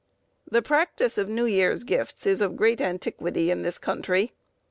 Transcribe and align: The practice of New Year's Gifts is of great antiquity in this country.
The 0.49 0.63
practice 0.63 1.19
of 1.19 1.29
New 1.29 1.45
Year's 1.45 1.83
Gifts 1.83 2.25
is 2.25 2.41
of 2.41 2.55
great 2.55 2.81
antiquity 2.81 3.51
in 3.51 3.61
this 3.61 3.77
country. 3.77 4.33